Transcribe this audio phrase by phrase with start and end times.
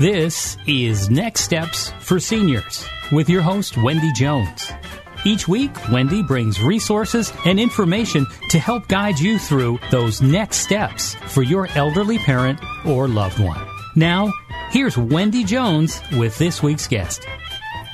[0.00, 4.72] This is Next Steps for Seniors with your host, Wendy Jones.
[5.24, 11.14] Each week, Wendy brings resources and information to help guide you through those next steps
[11.28, 13.64] for your elderly parent or loved one.
[13.94, 14.32] Now,
[14.70, 17.24] here's Wendy Jones with this week's guest.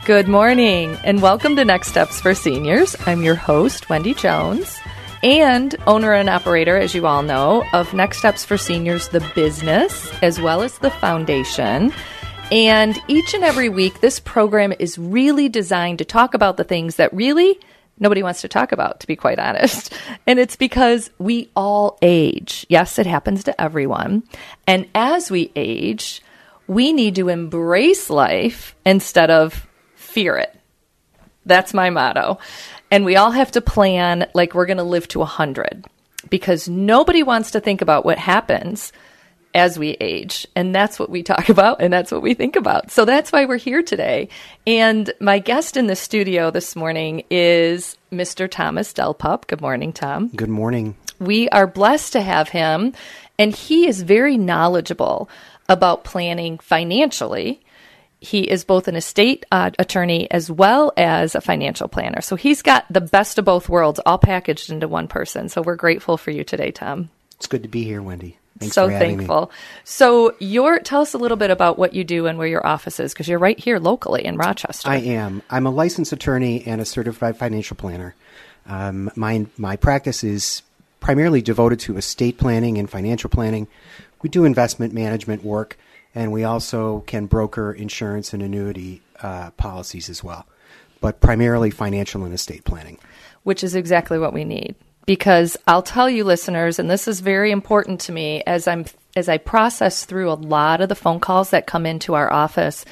[0.07, 2.97] Good morning, and welcome to Next Steps for Seniors.
[3.05, 4.80] I'm your host, Wendy Jones,
[5.23, 10.11] and owner and operator, as you all know, of Next Steps for Seniors, the business,
[10.23, 11.93] as well as the foundation.
[12.51, 16.97] And each and every week, this program is really designed to talk about the things
[16.97, 17.59] that really
[17.99, 19.93] nobody wants to talk about, to be quite honest.
[20.27, 22.65] And it's because we all age.
[22.69, 24.23] Yes, it happens to everyone.
[24.67, 26.23] And as we age,
[26.67, 29.67] we need to embrace life instead of
[29.97, 30.55] fear it.
[31.47, 32.39] That's my motto.
[32.91, 35.87] And we all have to plan like we're going to live to 100
[36.29, 38.93] because nobody wants to think about what happens
[39.55, 40.47] as we age.
[40.55, 42.91] And that's what we talk about and that's what we think about.
[42.91, 44.29] So that's why we're here today.
[44.67, 48.51] And my guest in the studio this morning is Mr.
[48.51, 49.47] Thomas Delpup.
[49.47, 50.29] Good morning, Tom.
[50.29, 50.97] Good morning.
[51.19, 52.95] We are blessed to have him,
[53.39, 55.29] and he is very knowledgeable
[55.69, 57.61] about planning financially.
[58.21, 62.21] He is both an estate uh, attorney as well as a financial planner.
[62.21, 65.49] So he's got the best of both worlds all packaged into one person.
[65.49, 67.09] So we're grateful for you today, Tom.
[67.37, 68.37] It's good to be here, Wendy.
[68.59, 69.47] Thanks so thankful.
[69.47, 69.57] Me.
[69.85, 73.01] So, your tell us a little bit about what you do and where your office
[73.01, 74.87] is, because you're right here locally in Rochester.
[74.91, 75.43] I am.
[75.49, 78.15] I'm a licensed attorney and a certified financial planner.
[78.67, 80.63] Um, my my practice is
[81.01, 83.67] primarily devoted to estate planning and financial planning.
[84.21, 85.79] We do investment management work,
[86.15, 90.47] and we also can broker insurance and annuity uh, policies as well,
[91.01, 92.99] but primarily financial and estate planning.
[93.43, 94.75] Which is exactly what we need
[95.07, 98.85] because I'll tell you listeners and this is very important to me as I'm
[99.17, 102.85] as I process through a lot of the phone calls that come into our office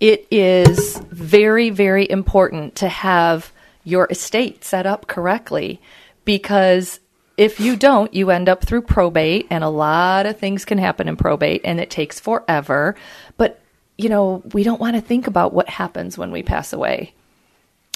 [0.00, 3.52] it is very very important to have
[3.84, 5.80] your estate set up correctly
[6.24, 7.00] because
[7.40, 11.08] if you don't you end up through probate and a lot of things can happen
[11.08, 12.94] in probate and it takes forever
[13.36, 13.60] but
[13.96, 17.14] you know we don't want to think about what happens when we pass away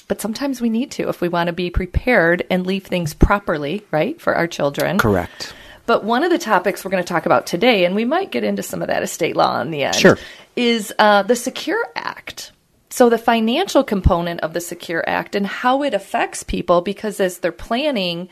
[0.09, 3.85] but sometimes we need to if we want to be prepared and leave things properly,
[3.91, 4.99] right, for our children.
[4.99, 5.55] Correct.
[5.87, 8.45] But one of the topics we're going to talk about today, and we might get
[8.45, 10.19] into some of that estate law in the end, sure.
[10.57, 12.53] is uh, the Secure Act.
[12.89, 17.39] So, the financial component of the Secure Act and how it affects people because as
[17.39, 18.29] they're planning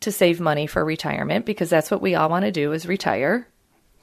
[0.00, 3.46] to save money for retirement, because that's what we all want to do is retire.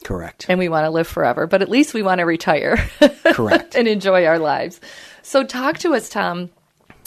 [0.04, 0.46] Correct.
[0.50, 2.78] And we want to live forever, but at least we want to retire.
[3.34, 3.76] Correct.
[3.78, 4.80] and enjoy our lives.
[5.24, 6.50] So, talk to us, Tom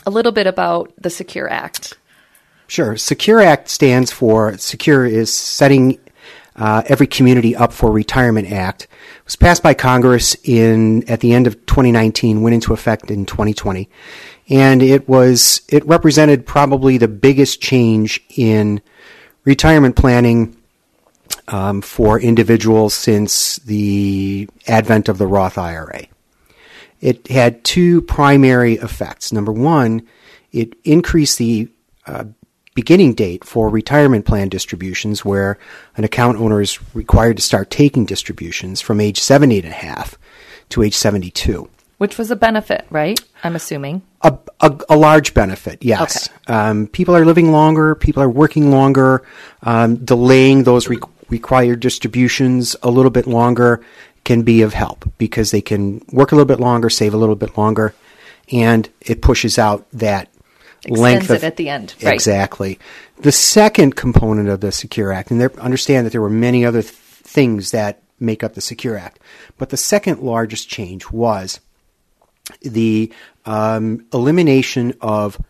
[0.06, 1.98] a little bit about the Secure Act.
[2.66, 2.96] Sure.
[2.96, 5.98] Secure Act stands for Secure is setting
[6.56, 8.84] uh, every community up for retirement act.
[8.84, 13.26] It was passed by Congress in at the end of 2019, went into effect in
[13.26, 13.88] 2020,
[14.48, 18.80] and it was it represented probably the biggest change in
[19.44, 20.56] retirement planning
[21.48, 26.06] um, for individuals since the advent of the Roth IRA.
[27.00, 29.32] It had two primary effects.
[29.32, 30.06] Number one,
[30.52, 31.68] it increased the
[32.06, 32.24] uh,
[32.74, 35.58] beginning date for retirement plan distributions where
[35.96, 40.18] an account owner is required to start taking distributions from age 70 and a half
[40.70, 41.68] to age 72.
[41.98, 43.20] Which was a benefit, right?
[43.42, 44.02] I'm assuming.
[44.22, 46.28] A, a, a large benefit, yes.
[46.28, 46.54] Okay.
[46.54, 49.26] Um, people are living longer, people are working longer,
[49.62, 50.98] um, delaying those re-
[51.28, 53.84] required distributions a little bit longer
[54.24, 57.36] can be of help because they can work a little bit longer, save a little
[57.36, 57.94] bit longer,
[58.52, 60.28] and it pushes out that
[60.80, 61.94] Extends length of, at the end.
[62.02, 62.14] Right.
[62.14, 62.78] Exactly.
[63.20, 66.82] The second component of the Secure Act, and there, understand that there were many other
[66.82, 69.18] th- things that make up the Secure Act,
[69.56, 71.60] but the second largest change was
[72.62, 73.12] the
[73.44, 75.40] um, elimination of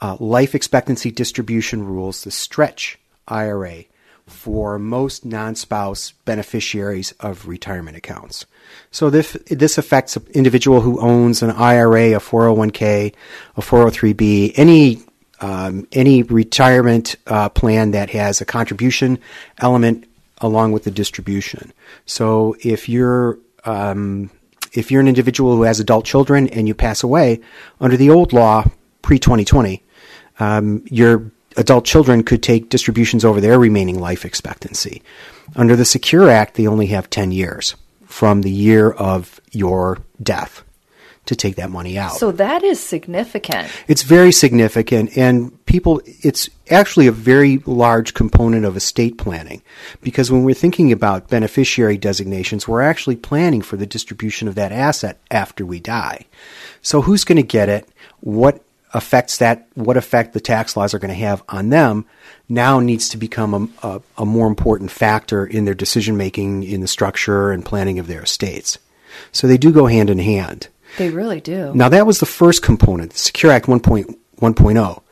[0.00, 2.98] uh, life expectancy distribution rules, the stretch
[3.28, 3.84] IRA,
[4.26, 8.46] for most non spouse beneficiaries of retirement accounts.
[8.90, 13.14] So this, this affects an individual who owns an IRA, a 401k,
[13.56, 15.02] a 403b, any
[15.40, 19.18] um, any retirement uh, plan that has a contribution
[19.58, 20.06] element
[20.38, 21.72] along with the distribution.
[22.04, 24.30] So if you're um,
[24.72, 27.40] if you're an individual who has adult children and you pass away,
[27.80, 28.64] under the old law
[29.02, 29.82] pre 2020,
[30.38, 35.02] um, your adult children could take distributions over their remaining life expectancy.
[35.56, 37.74] Under the Secure Act, they only have 10 years
[38.06, 40.62] from the year of your death
[41.30, 42.16] to take that money out.
[42.16, 43.68] So that is significant.
[43.86, 49.62] It's very significant, and people, it's actually a very large component of estate planning
[50.02, 54.72] because when we're thinking about beneficiary designations, we're actually planning for the distribution of that
[54.72, 56.26] asset after we die.
[56.82, 57.88] So who's going to get it?
[58.18, 58.60] What
[58.92, 62.06] affects that, what effect the tax laws are going to have on them
[62.48, 66.80] now needs to become a, a, a more important factor in their decision making in
[66.80, 68.78] the structure and planning of their estates.
[69.30, 70.66] So they do go hand in hand.
[70.98, 71.72] They really do.
[71.74, 75.02] Now that was the first component, Secure Act 1.1.0.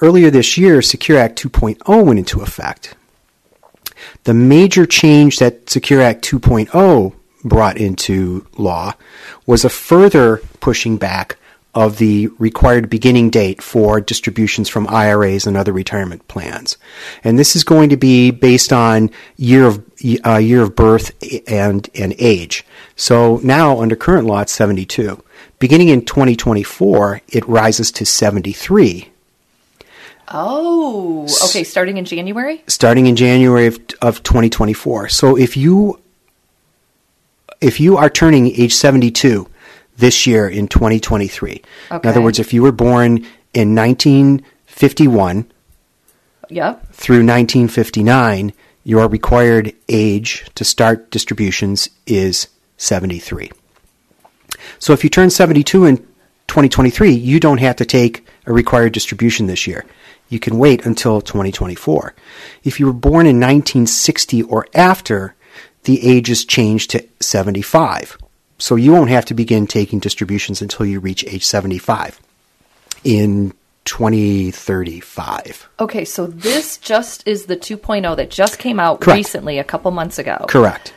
[0.00, 2.94] Earlier this year, Secure Act 2.0 went into effect.
[4.24, 8.94] The major change that Secure Act 2.0 brought into law
[9.46, 11.36] was a further pushing back
[11.74, 16.76] of the required beginning date for distributions from IRAs and other retirement plans.
[17.24, 19.84] And this is going to be based on year of
[20.24, 21.12] uh, year of birth
[21.48, 22.64] and and age.
[22.96, 25.22] So now under current law it's 72.
[25.58, 29.10] Beginning in 2024 it rises to 73.
[30.28, 32.62] Oh, okay, starting in January?
[32.66, 35.08] Starting in January of, of 2024.
[35.10, 36.00] So if you
[37.60, 39.48] if you are turning age 72
[39.96, 41.62] this year in 2023.
[41.90, 42.08] Okay.
[42.08, 43.18] In other words, if you were born
[43.52, 45.50] in 1951
[46.50, 46.86] yep.
[46.92, 48.52] through 1959,
[48.82, 53.50] your required age to start distributions is 73.
[54.78, 55.96] So if you turn 72 in
[56.46, 59.84] 2023, you don't have to take a required distribution this year.
[60.28, 62.14] You can wait until 2024.
[62.64, 65.34] If you were born in 1960 or after,
[65.84, 68.18] the age is changed to 75.
[68.58, 72.20] So you won't have to begin taking distributions until you reach age 75
[73.04, 73.52] in
[73.84, 75.68] 2035.
[75.80, 79.18] Okay, so this just is the 2.0 that just came out Correct.
[79.18, 80.46] recently, a couple months ago.
[80.48, 80.94] Correct.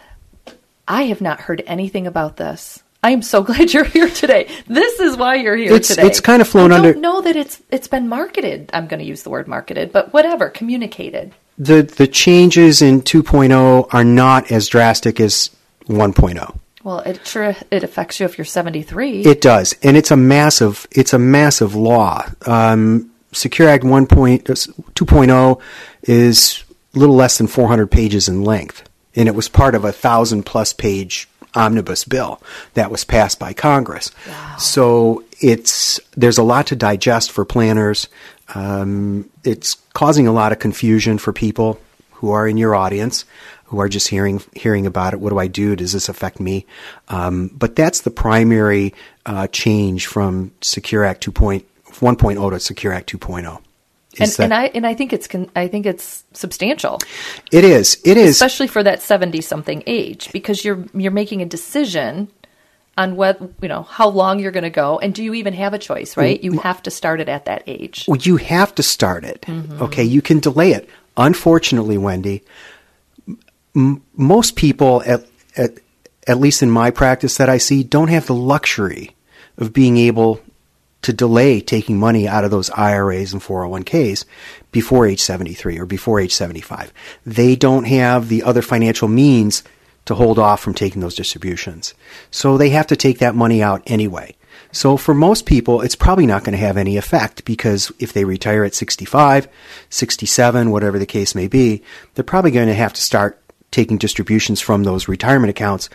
[0.87, 2.83] I have not heard anything about this.
[3.03, 4.49] I am so glad you're here today.
[4.67, 6.07] This is why you're here it's, today.
[6.07, 6.89] It's kind of flown I under.
[6.89, 8.69] I don't know that it's it's been marketed.
[8.73, 11.33] I'm going to use the word marketed, but whatever, communicated.
[11.57, 15.49] The the changes in 2.0 are not as drastic as
[15.87, 16.59] 1.0.
[16.83, 19.21] Well, it sure it affects you if you're 73.
[19.21, 22.25] It does, and it's a massive it's a massive law.
[22.45, 25.61] Um, Secure Act 1.2.0
[26.03, 26.63] is
[26.95, 28.86] a little less than 400 pages in length,
[29.17, 32.41] and it was part of a thousand plus page omnibus bill
[32.75, 34.11] that was passed by Congress.
[34.27, 34.57] Wow.
[34.57, 38.07] So it's there's a lot to digest for planners.
[38.53, 41.79] Um, it's causing a lot of confusion for people
[42.13, 43.25] who are in your audience
[43.65, 45.19] who are just hearing hearing about it.
[45.19, 45.75] What do I do?
[45.75, 46.65] Does this affect me?
[47.09, 48.93] Um, but that's the primary
[49.25, 53.61] uh, change from Secure Act 2.1.0 to Secure Act 2.0.
[54.19, 56.99] And, and, I and I think it's con- I think it's substantial.
[57.51, 57.99] It is.
[58.03, 62.29] It is, especially for that seventy something age, because you're you're making a decision
[62.97, 65.73] on what you know how long you're going to go, and do you even have
[65.73, 66.17] a choice?
[66.17, 68.05] Right, you have to start it at that age.
[68.07, 69.41] Well, you have to start it.
[69.41, 69.83] Mm-hmm.
[69.83, 70.89] Okay, you can delay it.
[71.15, 72.43] Unfortunately, Wendy,
[73.75, 75.79] m- most people, at, at,
[76.27, 79.15] at least in my practice that I see, don't have the luxury
[79.57, 80.39] of being able
[81.01, 84.25] to delay taking money out of those IRAs and 401ks
[84.71, 86.91] before age 73 or before age 75.
[87.25, 89.63] They don't have the other financial means
[90.05, 91.93] to hold off from taking those distributions.
[92.31, 94.35] So they have to take that money out anyway.
[94.71, 98.25] So for most people, it's probably not going to have any effect because if they
[98.25, 99.47] retire at 65,
[99.89, 104.61] 67, whatever the case may be, they're probably going to have to start taking distributions
[104.61, 105.89] from those retirement accounts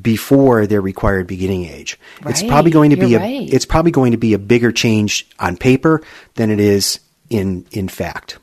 [0.00, 1.98] before their required beginning age.
[2.26, 3.52] It's probably going to be you're a right.
[3.52, 6.02] it's probably going to be a bigger change on paper
[6.34, 8.38] than it is in in fact.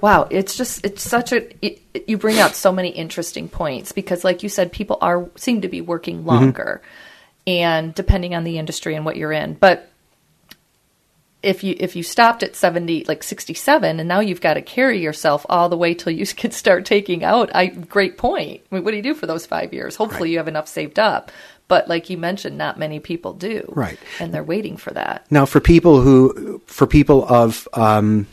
[0.00, 4.22] Wow, it's just it's such a it, you bring out so many interesting points because
[4.22, 6.28] like you said people are seem to be working mm-hmm.
[6.28, 6.82] longer
[7.46, 9.54] and depending on the industry and what you're in.
[9.54, 9.90] But
[11.44, 15.00] if you if you stopped at 70 like 67 and now you've got to carry
[15.00, 18.62] yourself all the way till you can start taking out I great point.
[18.70, 19.96] I mean, what do you do for those 5 years?
[19.96, 21.30] Hopefully you have enough saved up.
[21.66, 23.64] But like you mentioned not many people do.
[23.68, 23.98] Right.
[24.20, 25.26] And they're waiting for that.
[25.30, 28.26] Now, for people who, for people of, um,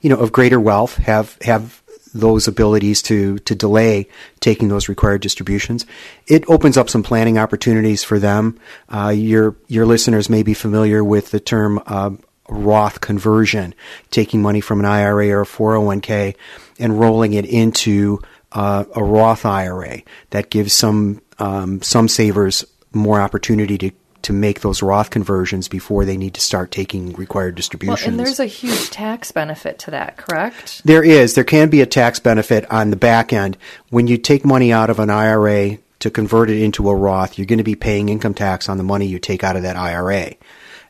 [0.00, 1.82] you know, of greater wealth, have have
[2.14, 4.08] those abilities to to delay
[4.40, 5.86] taking those required distributions,
[6.26, 8.58] it opens up some planning opportunities for them.
[8.88, 12.10] Uh, your your listeners may be familiar with the term uh,
[12.48, 13.74] Roth conversion,
[14.10, 16.36] taking money from an IRA or a 401k
[16.78, 18.20] and rolling it into
[18.52, 20.02] uh, a Roth IRA.
[20.30, 23.90] That gives some um, some savers more opportunity to
[24.26, 28.02] to make those Roth conversions before they need to start taking required distributions.
[28.02, 30.82] Well, and there's a huge tax benefit to that, correct?
[30.84, 31.34] There is.
[31.34, 33.56] There can be a tax benefit on the back end.
[33.90, 37.46] When you take money out of an IRA to convert it into a Roth, you're
[37.46, 40.34] going to be paying income tax on the money you take out of that IRA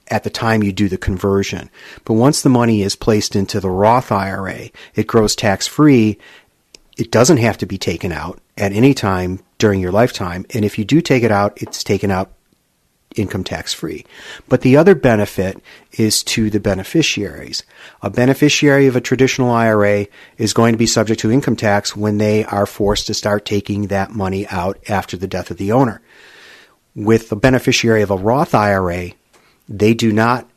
[0.08, 1.68] at the time you do the conversion.
[2.06, 6.16] But once the money is placed into the Roth IRA, it grows tax free.
[6.96, 10.46] It doesn't have to be taken out at any time during your lifetime.
[10.54, 12.32] And if you do take it out, it's taken out
[13.16, 14.04] income tax free.
[14.48, 17.62] But the other benefit is to the beneficiaries.
[18.02, 20.06] A beneficiary of a traditional IRA
[20.38, 23.88] is going to be subject to income tax when they are forced to start taking
[23.88, 26.00] that money out after the death of the owner.
[26.94, 29.12] With the beneficiary of a Roth IRA,
[29.68, 30.48] they do not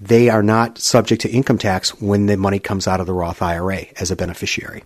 [0.00, 3.42] they are not subject to income tax when the money comes out of the Roth
[3.42, 4.84] IRA as a beneficiary.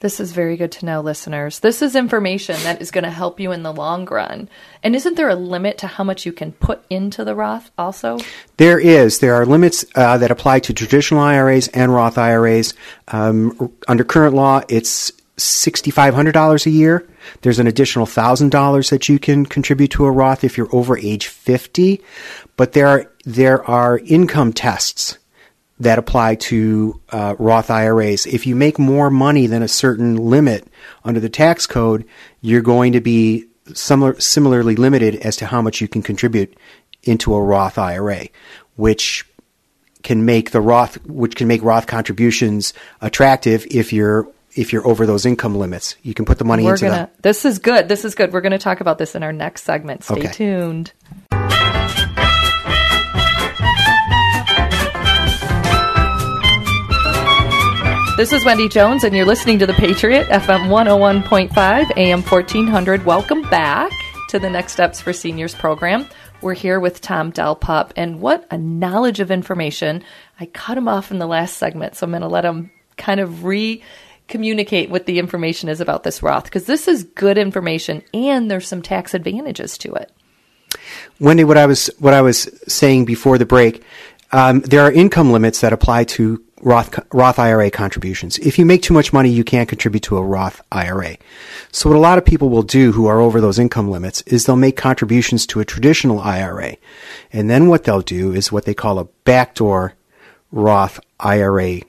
[0.00, 1.58] This is very good to know, listeners.
[1.58, 4.48] This is information that is going to help you in the long run.
[4.82, 8.18] And isn't there a limit to how much you can put into the Roth also?
[8.56, 9.18] There is.
[9.18, 12.72] There are limits uh, that apply to traditional IRAs and Roth IRAs.
[13.08, 17.06] Um, under current law, it's $6,500 a year.
[17.42, 21.26] There's an additional $1,000 that you can contribute to a Roth if you're over age
[21.26, 22.00] 50.
[22.56, 25.18] But there are, there are income tests
[25.80, 28.26] that apply to uh, Roth IRAs.
[28.26, 30.66] If you make more money than a certain limit
[31.04, 32.04] under the tax code,
[32.42, 36.56] you're going to be similar, similarly limited as to how much you can contribute
[37.02, 38.28] into a Roth IRA,
[38.76, 39.26] which
[40.02, 45.06] can make the Roth, which can make Roth contributions attractive if you're if you're over
[45.06, 45.94] those income limits.
[46.02, 47.10] You can put the money We're into gonna.
[47.22, 47.88] This is good.
[47.88, 48.32] This is good.
[48.32, 50.02] We're going to talk about this in our next segment.
[50.04, 50.32] Stay Okay.
[50.32, 50.92] tuned.
[58.20, 63.06] This is Wendy Jones, and you're listening to The Patriot, FM 101.5, AM 1400.
[63.06, 63.90] Welcome back
[64.28, 66.06] to the Next Steps for Seniors program.
[66.42, 70.04] We're here with Tom Delpup, and what a knowledge of information.
[70.38, 73.20] I cut him off in the last segment, so I'm going to let him kind
[73.20, 73.82] of re
[74.28, 78.68] communicate what the information is about this Roth, because this is good information, and there's
[78.68, 80.12] some tax advantages to it.
[81.20, 83.82] Wendy, what I was what I was saying before the break,
[84.32, 88.38] um, there are income limits that apply to Roth Roth IRA contributions.
[88.38, 91.16] If you make too much money, you can't contribute to a Roth IRA.
[91.72, 94.44] So what a lot of people will do who are over those income limits is
[94.44, 96.76] they'll make contributions to a traditional IRA,
[97.32, 99.94] and then what they'll do is what they call a backdoor
[100.52, 101.80] Roth IRA,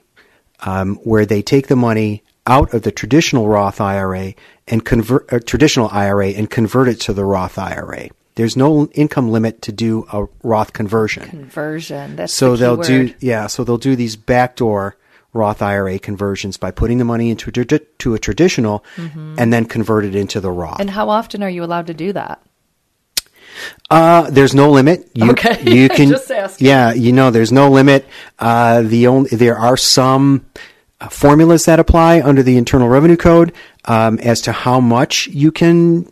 [0.60, 4.34] um, where they take the money out of the traditional Roth IRA
[4.66, 8.08] and convert uh, traditional IRA and convert it to the Roth IRA.
[8.34, 11.24] There's no income limit to do a Roth conversion.
[11.28, 12.16] Conversion.
[12.16, 12.86] That's so the they'll word.
[12.86, 14.96] do yeah, so they'll do these backdoor
[15.34, 18.84] Roth IRA conversions by putting the money into a to a traditional
[19.38, 20.72] and then convert it into the Roth.
[20.74, 20.80] Mm-hmm.
[20.82, 22.40] And how often are you allowed to do that?
[23.90, 25.10] Uh, there's no limit.
[25.14, 25.62] You, Okay.
[25.70, 26.66] you can Just asking.
[26.66, 28.06] yeah, you know, there's no limit.
[28.38, 30.44] Uh, the only there are some
[31.00, 33.52] uh, formulas that apply under the Internal Revenue Code
[33.84, 36.10] um, as to how much you can.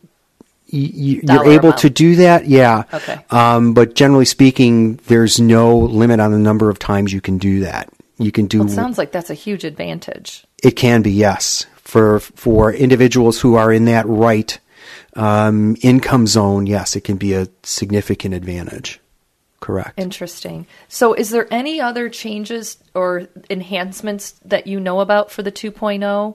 [0.73, 1.79] You, you're able amount.
[1.79, 2.85] to do that, yeah.
[2.95, 3.19] Okay.
[3.31, 7.61] Um, but generally speaking, there's no limit on the number of times you can do
[7.61, 7.89] that.
[8.19, 10.45] You can do Well, it sounds like that's a huge advantage.
[10.63, 14.59] it can be yes for for individuals who are in that right
[15.17, 16.67] um, income zone.
[16.67, 19.01] Yes, it can be a significant advantage.
[19.61, 19.99] Correct.
[19.99, 20.67] Interesting.
[20.89, 26.35] So, is there any other changes or enhancements that you know about for the 2.0?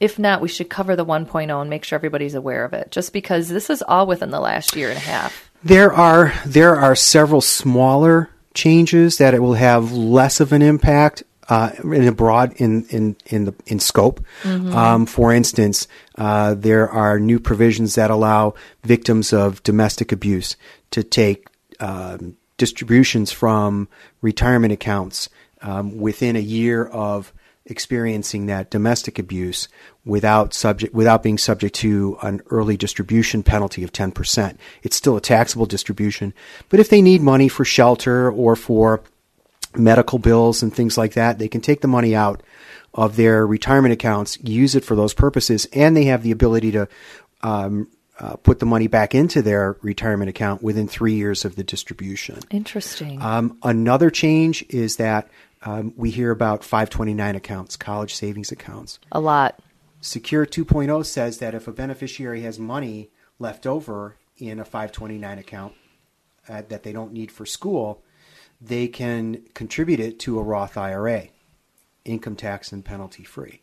[0.00, 3.12] If not, we should cover the 1.0 and make sure everybody's aware of it, just
[3.12, 5.50] because this is all within the last year and a half.
[5.64, 11.24] There are there are several smaller changes that it will have less of an impact
[11.48, 14.24] uh, in a broad in in in the in scope.
[14.44, 20.56] Um, for instance, uh, there are new provisions that allow victims of domestic abuse
[20.92, 21.48] to take
[21.80, 23.88] um, distributions from
[24.20, 25.28] retirement accounts
[25.62, 27.32] um, within a year of
[27.68, 29.68] experiencing that domestic abuse
[30.04, 34.56] without subject without being subject to an early distribution penalty of 10%.
[34.82, 36.34] It's still a taxable distribution,
[36.68, 39.02] but if they need money for shelter or for
[39.76, 42.42] medical bills and things like that, they can take the money out
[42.94, 46.88] of their retirement accounts, use it for those purposes, and they have the ability to
[47.42, 47.86] um,
[48.18, 52.40] uh, put the money back into their retirement account within three years of the distribution.
[52.50, 53.22] Interesting.
[53.22, 55.28] Um, another change is that
[55.62, 58.98] um, we hear about 529 accounts, college savings accounts.
[59.12, 59.58] a lot.
[60.00, 63.10] Secure 2.0 says that if a beneficiary has money
[63.40, 65.74] left over in a 529 account
[66.48, 68.02] uh, that they don't need for school,
[68.60, 71.28] they can contribute it to a Roth IRA,
[72.04, 73.60] income tax and penalty free,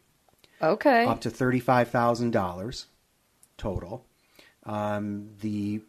[0.61, 1.05] Okay.
[1.05, 2.85] up to $35,000
[3.57, 4.05] total.
[4.65, 5.81] Um, the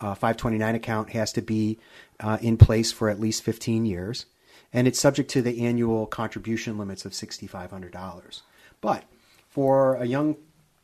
[0.00, 1.78] uh, 529 account has to be
[2.20, 4.26] uh, in place for at least 15 years,
[4.72, 8.40] and it's subject to the annual contribution limits of $6,500.
[8.80, 9.04] But
[9.48, 10.36] for a young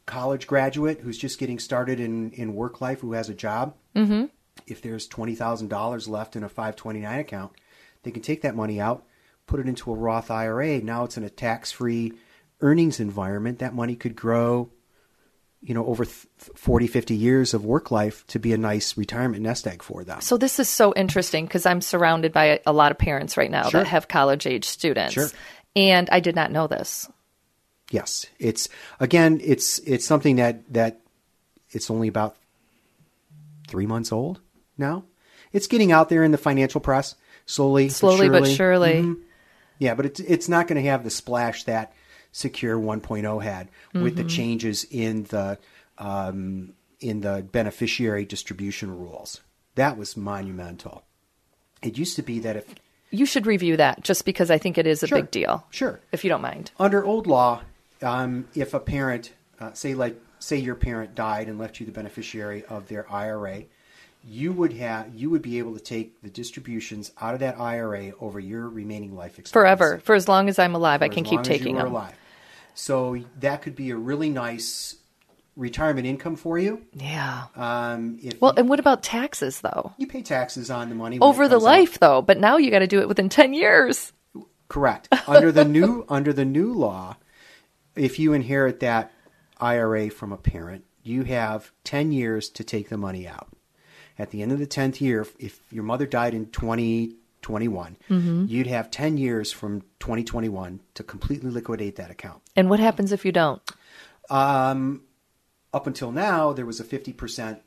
[0.07, 4.27] college graduate who's just getting started in, in work life, who has a job, mm-hmm.
[4.67, 7.53] if there's $20,000 left in a 529 account,
[8.03, 9.05] they can take that money out,
[9.47, 10.81] put it into a Roth IRA.
[10.81, 12.13] Now it's in a tax free
[12.61, 13.59] earnings environment.
[13.59, 14.71] That money could grow,
[15.63, 19.43] you know, over th- 40, 50 years of work life to be a nice retirement
[19.43, 20.21] nest egg for them.
[20.21, 23.51] So this is so interesting because I'm surrounded by a, a lot of parents right
[23.51, 23.81] now Sure.
[23.81, 25.15] that have college age students.
[25.15, 25.29] Sure.
[25.75, 27.09] And I did not know this.
[27.91, 28.69] Yes, it's
[29.01, 31.01] again, it's it's something that that
[31.71, 32.37] it's only about
[33.69, 34.41] three months old
[34.77, 35.05] now.
[35.53, 37.15] It's getting out there in the financial press
[37.47, 38.95] slowly, Slowly but surely.
[39.03, 39.21] Mhm.
[39.79, 41.93] Yeah, but it's it's not going to have the splash that
[42.37, 44.29] Secure 1.0 had with the Mm-hmm.
[44.29, 45.59] changes in the
[45.97, 49.41] um, in the beneficiary distribution rules.
[49.75, 51.05] That was monumental.
[51.81, 52.67] It used to be that if
[53.11, 55.19] You should review that just because I think it is a Sure.
[55.23, 55.65] big deal.
[55.71, 55.99] Sure.
[56.13, 56.73] If you don't mind.
[56.79, 57.63] under old law,
[58.03, 61.93] um, if a parent, uh, say like say your parent died and left you the
[61.93, 63.63] beneficiary of their IRA,
[64.29, 68.13] you would have you would be able to take the distributions out of that IRA
[68.21, 70.01] over your remaining life expectancy Forever.
[70.05, 71.87] For as long as I'm alive, I can keep taking them.
[71.87, 72.13] alive.
[72.79, 74.97] So that could be a really nice
[75.57, 76.83] retirement income for you.
[76.93, 77.45] Yeah.
[77.57, 79.93] Um, if Well, you, and what about taxes though?
[79.97, 81.67] you pay taxes on the money Over the comes out.
[81.71, 84.13] life though, but now you got to do it within 10 years.
[84.69, 85.09] Correct.
[85.27, 87.17] Under the new under the new law,
[87.95, 89.11] if you inherit that
[89.59, 93.49] IRA from a parent, you have 10 years to take the money out.
[94.19, 96.47] At the end of the 10th year, if your mother died in
[97.47, 102.43] 2021, you'd have 10 years from 2021 to completely liquidate that account.
[102.57, 103.63] And what happens if you don't?
[104.29, 105.03] Um,
[105.73, 107.61] up until now, there was a 50%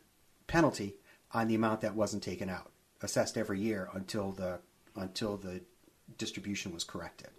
[0.48, 0.96] penalty
[1.32, 4.60] on the amount that wasn't taken out, assessed every year until the
[4.96, 5.62] until the
[6.18, 7.30] distribution was corrected.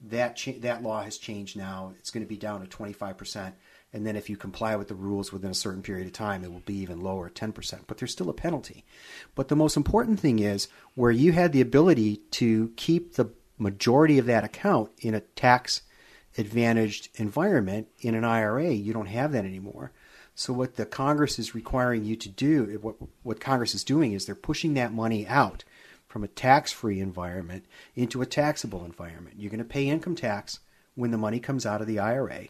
[0.00, 1.92] That cha- that law has changed now.
[2.00, 3.52] It's going to be down to 25%,
[3.92, 6.52] and then if you comply with the rules within a certain period of time, it
[6.52, 7.80] will be even lower, 10%.
[7.86, 8.84] But there's still a penalty.
[9.34, 14.18] But the most important thing is where you had the ability to keep the majority
[14.18, 15.82] of that account in a tax
[16.38, 19.92] advantaged environment in an IRA, you don't have that anymore.
[20.34, 24.24] So what the Congress is requiring you to do, what what Congress is doing is
[24.24, 25.64] they're pushing that money out
[26.06, 29.36] from a tax-free environment into a taxable environment.
[29.38, 30.60] You're going to pay income tax
[30.94, 32.48] when the money comes out of the IRA.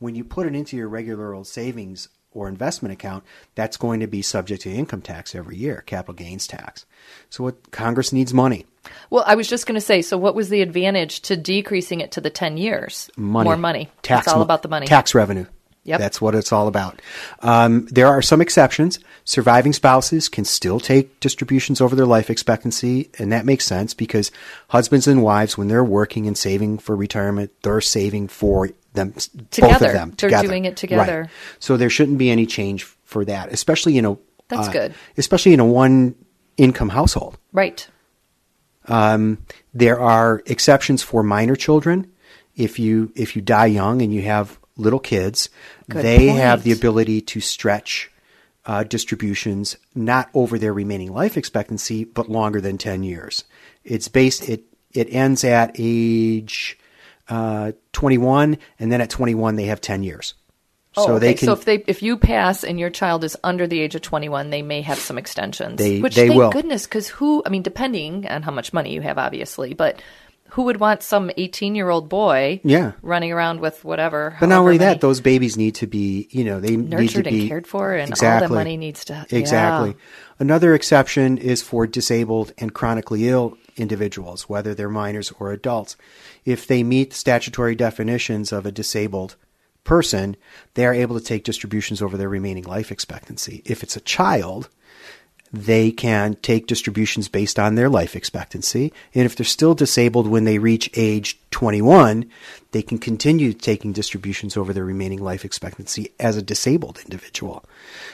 [0.00, 3.22] When you put it into your regular old savings or investment account,
[3.54, 6.86] that's going to be subject to income tax every year, capital gains tax.
[7.28, 8.66] So what Congress needs money.
[9.10, 12.12] Well, I was just going to say, so what was the advantage to decreasing it
[12.12, 13.10] to the 10 years?
[13.16, 13.44] money.
[13.44, 13.88] More money.
[14.02, 14.86] Tax it's all mo- about the money.
[14.86, 15.46] Tax revenue.
[15.84, 15.98] Yep.
[15.98, 17.00] That's what it's all about.
[17.40, 18.98] Um, there are some exceptions.
[19.24, 24.30] Surviving spouses can still take distributions over their life expectancy, and that makes sense because
[24.68, 29.50] husbands and wives, when they're working and saving for retirement, they're saving for them both
[29.50, 29.86] Together.
[29.86, 30.48] of them They're together.
[30.48, 31.20] doing it together.
[31.22, 31.30] Right.
[31.58, 34.16] So there shouldn't be any change for that, especially in a
[34.48, 34.94] That's uh, good.
[35.16, 36.14] especially in a one
[36.56, 37.38] income household.
[37.52, 37.86] Right.
[38.86, 39.38] Um,
[39.74, 42.10] there are exceptions for minor children.
[42.56, 45.48] If you if you die young and you have little kids,
[45.88, 46.38] Good they point.
[46.40, 48.10] have the ability to stretch
[48.66, 53.44] uh, distributions not over their remaining life expectancy, but longer than ten years.
[53.84, 56.76] It's based it it ends at age
[57.30, 60.34] uh, 21, and then at 21 they have 10 years.
[60.96, 61.20] Oh, so okay.
[61.28, 61.46] they can.
[61.46, 64.50] so if they if you pass and your child is under the age of 21,
[64.50, 65.78] they may have some extensions.
[65.78, 66.50] They- which they thank will.
[66.50, 70.02] goodness cuz who I mean depending on how much money you have obviously, but
[70.54, 72.90] who would want some 18-year-old boy Yeah.
[73.02, 76.42] running around with whatever but not only many- that, those babies need to be, you
[76.42, 79.24] know, they need to Nurtured and be cared for, and all the money needs to-
[79.30, 79.90] exactly.
[79.90, 79.94] yeah.
[80.40, 85.96] Another exception is for disabled and chronically ill individuals, whether they're minors or adults.
[86.44, 89.36] If they meet statutory definitions of a disabled
[89.84, 90.36] person,
[90.74, 93.62] they are able to take distributions over their remaining life expectancy.
[93.64, 94.68] If it's a child,
[95.52, 98.92] they can take distributions based on their life expectancy.
[99.14, 102.30] And if they're still disabled when they reach age 21,
[102.70, 107.64] they can continue taking distributions over their remaining life expectancy as a disabled individual.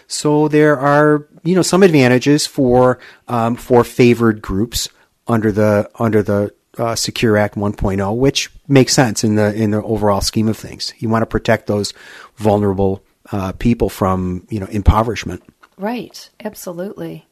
[0.07, 4.89] So there are, you know, some advantages for um, for favored groups
[5.29, 9.83] under the under the uh, Secure Act 1.0, which makes sense in the in the
[9.83, 10.93] overall scheme of things.
[10.99, 11.93] You want to protect those
[12.37, 15.43] vulnerable uh, people from, you know, impoverishment.
[15.77, 17.27] Right, absolutely.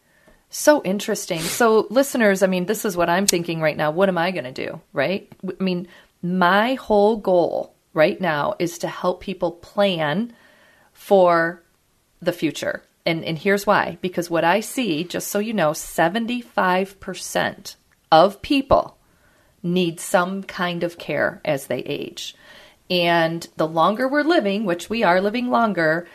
[0.50, 1.40] So interesting.
[1.40, 3.90] So, listeners, I mean, this is what I'm thinking right now.
[3.90, 4.80] What am I going to do?
[4.92, 5.32] Right?
[5.44, 5.88] I mean,
[6.22, 10.32] my whole goal right now is to help people plan
[10.92, 11.62] for
[12.20, 12.82] the future.
[13.06, 17.76] And, and here's why because what I see, just so you know, 75%
[18.10, 18.96] of people
[19.64, 22.36] need some kind of care as they age.
[22.90, 26.06] And the longer we're living, which we are living longer,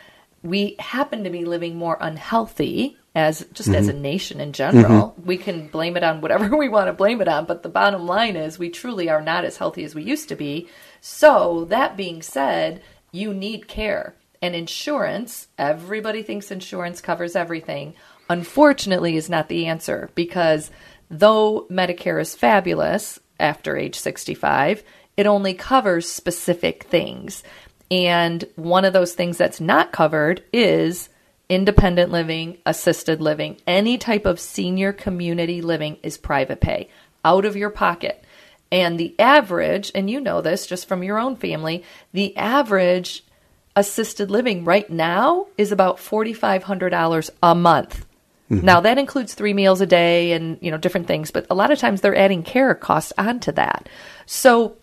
[0.42, 4.02] we happen to be living more unhealthy as just as a mm-hmm.
[4.02, 5.08] nation in general.
[5.08, 5.26] Mm-hmm.
[5.26, 8.06] We can blame it on whatever we want to blame it on, but the bottom
[8.06, 10.68] line is we truly are not as healthy as we used to be.
[11.00, 14.14] So, that being said, you need care.
[14.42, 17.94] And insurance, everybody thinks insurance covers everything.
[18.30, 20.70] Unfortunately, is not the answer because
[21.10, 24.82] though Medicare is fabulous after age 65,
[25.16, 27.42] it only covers specific things.
[27.90, 31.08] And one of those things that's not covered is
[31.48, 33.56] independent living, assisted living.
[33.66, 36.88] Any type of senior community living is private pay,
[37.24, 38.24] out of your pocket.
[38.70, 43.24] And the average, and you know this just from your own family, the average
[43.74, 48.06] assisted living right now is about $4,500 a month.
[48.50, 48.66] Mm-hmm.
[48.66, 51.70] Now that includes three meals a day and you know different things, but a lot
[51.70, 53.88] of times they're adding care costs onto that.
[54.26, 54.76] So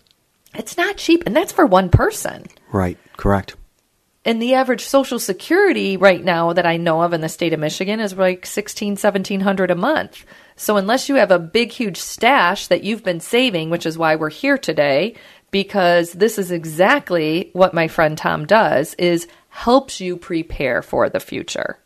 [0.54, 2.46] it's not cheap, and that's for one person.
[2.72, 3.56] Right, correct.
[4.24, 7.60] And the average social security right now that I know of in the state of
[7.60, 10.24] Michigan is like sixteen, seventeen hundred a month.
[10.56, 14.16] So unless you have a big, huge stash that you've been saving, which is why
[14.16, 15.14] we're here today,
[15.50, 21.20] because this is exactly what my friend Tom does, is helps you prepare for the
[21.20, 21.78] future.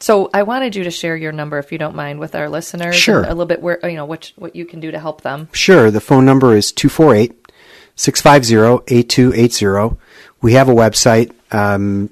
[0.00, 2.96] So I wanted you to share your number, if you don't mind, with our listeners.
[2.96, 3.22] Sure.
[3.22, 5.48] A little bit where you know what what you can do to help them.
[5.52, 5.90] Sure.
[5.90, 7.52] The phone number is 248
[7.96, 9.96] 650 8280.
[10.40, 12.08] We have a website, um,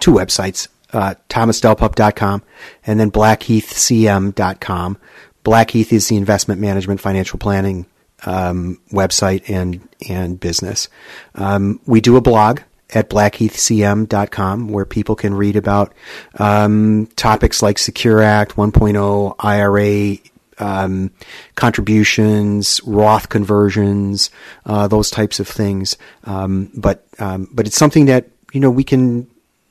[0.00, 2.42] two websites, uh, thomasdelpup.com
[2.86, 4.98] and then blackheathcm.com.
[5.44, 7.86] Blackheath is the investment management financial planning
[8.26, 10.88] um, website and, and business.
[11.34, 15.92] Um, we do a blog at blackheathcm.com where people can read about
[16.38, 20.18] um, topics like Secure Act 1.0, IRA,
[20.58, 21.10] um,
[21.54, 24.30] contributions, Roth conversions,
[24.66, 25.96] uh, those types of things.
[26.24, 29.28] Um, but um, but it's something that you know we can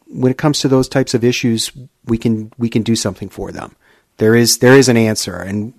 [0.10, 1.72] when it comes to those types of issues,
[2.06, 3.76] we can we can do something for them.
[4.18, 5.74] There is there is an answer, and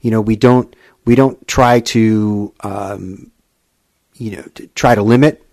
[0.00, 3.30] you know we don't we don't try to um,
[4.14, 5.44] you know to try to limit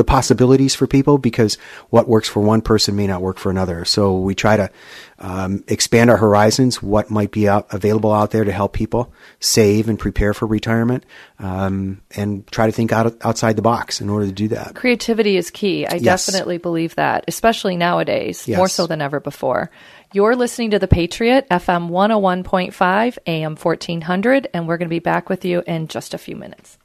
[0.00, 1.58] the possibilities for people because
[1.90, 3.84] what works for one person may not work for another.
[3.84, 4.70] So we try to
[5.18, 9.90] um, expand our horizons, what might be out, available out there to help people save
[9.90, 11.04] and prepare for retirement,
[11.38, 14.74] um, and try to think out, outside the box in order to do that.
[14.74, 15.86] Creativity is key.
[15.86, 16.24] I Yes.
[16.24, 18.56] definitely believe that, especially nowadays, Yes.
[18.56, 19.70] more so than ever before.
[20.14, 25.28] You're listening to The Patriot, FM 101.5, AM 1400, and we're going to be back
[25.28, 26.78] with you in just a few minutes.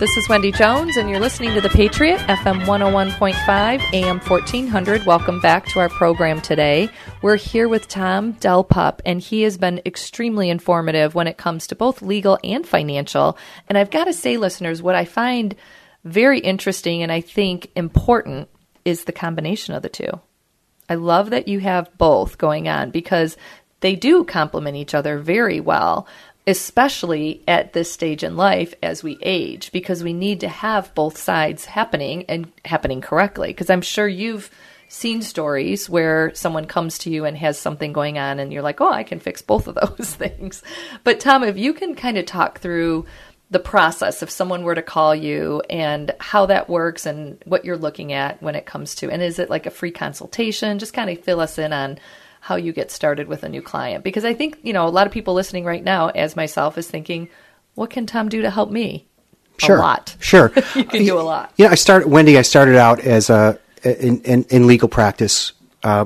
[0.00, 5.04] This is Wendy Jones, and you're listening to The Patriot, FM 101.5, AM 1400.
[5.04, 6.88] Welcome back to our program today.
[7.20, 11.74] We're here with Tom Delpup, and he has been extremely informative when it comes to
[11.74, 13.36] both legal and financial.
[13.68, 15.54] And I've got to say, listeners, what I find
[16.02, 18.48] very interesting and I think important
[18.86, 20.18] is the combination of the two.
[20.88, 23.36] I love that you have both going on because
[23.80, 26.06] they do complement each other very well,
[26.50, 31.16] especially at this stage in life as we age, because we need to have both
[31.16, 33.48] sides happening and happening correctly.
[33.48, 34.50] Because I'm sure you've
[34.88, 38.80] seen stories where someone comes to you and has something going on and you're like,
[38.80, 40.62] oh, I can fix both of those things.
[41.04, 43.06] But Tom, if you can kind of talk through
[43.50, 47.76] the process if someone were to call you and how that works and what you're
[47.76, 50.78] looking at when it comes to, and is it like a free consultation?
[50.78, 51.98] Just kind of fill us in on
[52.40, 54.02] how you get started with a new client.
[54.02, 56.88] Because I think, you know, a lot of people listening right now, as myself, is
[56.88, 57.28] thinking,
[57.74, 59.06] what can Tom do to help me?
[59.58, 59.76] Sure.
[59.76, 60.16] A lot.
[60.20, 60.50] Sure.
[60.74, 61.52] you can do a lot.
[61.56, 66.04] Yeah, I started, Wendy, I started out as a, in, in, in legal practice, uh,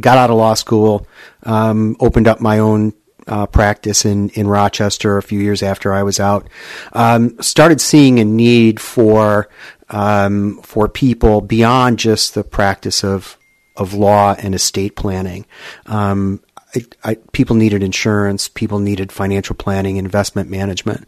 [0.00, 1.06] got out of law school,
[1.42, 2.92] um, opened up my own
[3.26, 6.48] uh, practice in, in Rochester a few years after I was out.
[6.92, 9.48] Um, started seeing a need for
[9.90, 13.37] um, for people beyond just the practice of
[13.78, 15.46] of law and estate planning.
[15.86, 16.40] Um,
[16.74, 21.06] I, I, people needed insurance, people needed financial planning, investment management,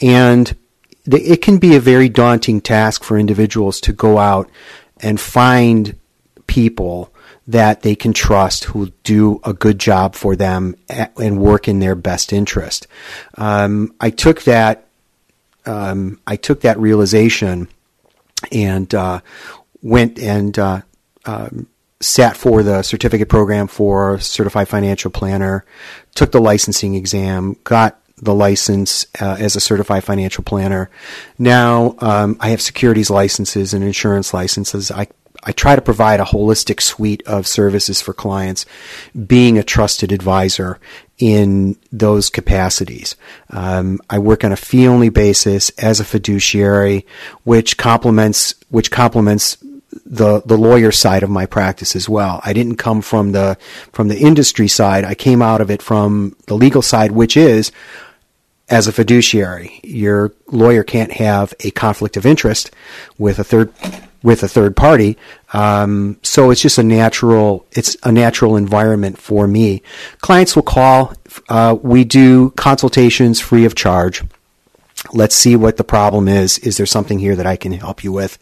[0.00, 0.56] and
[1.06, 4.50] it can be a very daunting task for individuals to go out
[5.00, 5.98] and find
[6.46, 7.12] people
[7.46, 11.94] that they can trust who do a good job for them and work in their
[11.94, 12.86] best interest.
[13.36, 14.84] Um, I took that
[15.64, 17.68] um, I took that realization
[18.50, 19.20] and uh,
[19.82, 20.80] went and uh,
[21.26, 21.66] um,
[22.00, 25.64] sat for the certificate program for certified financial planner,
[26.14, 30.90] took the licensing exam, got the license uh, as a certified financial planner.
[31.38, 34.90] Now um, I have securities licenses and insurance licenses.
[34.90, 35.08] I
[35.44, 38.66] I try to provide a holistic suite of services for clients,
[39.26, 40.80] being a trusted advisor
[41.16, 43.14] in those capacities.
[43.50, 47.06] Um, I work on a fee only basis as a fiduciary,
[47.44, 49.56] which complements which complements
[50.04, 52.40] the the lawyer side of my practice as well.
[52.44, 53.56] I didn't come from the
[53.92, 55.04] from the industry side.
[55.04, 57.72] I came out of it from the legal side, which is
[58.68, 62.70] as a fiduciary, your lawyer can't have a conflict of interest
[63.16, 63.72] with a third
[64.22, 65.16] with a third party.
[65.52, 69.80] Um, so it's just a natural, it's a natural environment for me.
[70.20, 71.14] Clients will call.
[71.48, 74.22] Uh, we do consultations free of charge.
[75.12, 76.58] Let's see what the problem is.
[76.58, 78.38] Is there something here that I can help you with?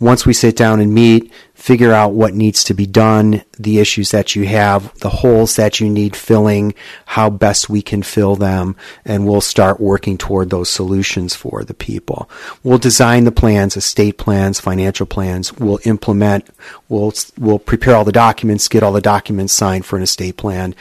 [0.00, 4.10] Once we sit down and meet, figure out what needs to be done, the issues
[4.10, 6.74] that you have, the holes that you need filling,
[7.06, 11.74] how best we can fill them, and we'll start working toward those solutions for the
[11.74, 12.28] people.
[12.62, 15.52] We'll design the plans, estate plans, financial plans.
[15.54, 16.48] We'll implement,
[16.88, 20.74] we'll, we'll prepare all the documents, get all the documents signed for an estate plan.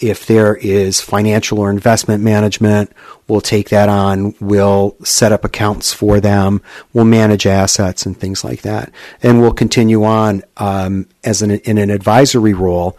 [0.00, 2.92] If there is financial or investment management,
[3.26, 4.34] we'll take that on.
[4.40, 6.62] We'll set up accounts for them.
[6.92, 8.92] We'll manage assets and things like that.
[9.22, 12.96] And we'll continue on um, as an, in an advisory role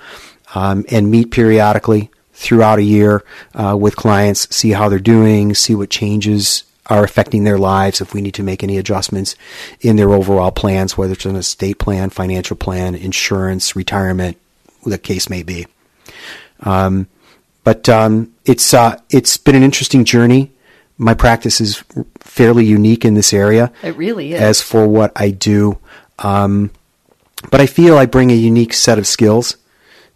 [0.55, 5.75] um, and meet periodically throughout a year uh, with clients, see how they're doing, see
[5.75, 9.35] what changes are affecting their lives, if we need to make any adjustments
[9.81, 14.37] in their overall plans, whether it's an estate plan, financial plan, insurance, retirement,
[14.85, 15.67] the case may be.
[16.61, 17.07] Um,
[17.63, 20.51] but um, it's uh, it's been an interesting journey.
[20.97, 21.83] My practice is
[22.19, 23.71] fairly unique in this area.
[23.83, 24.41] It really is.
[24.41, 25.77] As for what I do,
[26.17, 26.71] um,
[27.51, 29.57] but I feel I bring a unique set of skills